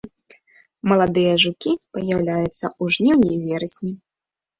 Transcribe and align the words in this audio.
Маладыя 0.91 1.33
жукі 1.43 1.71
паяўляюцца 1.97 2.65
ў 2.69 2.95
жніўні-верасні. 2.95 3.93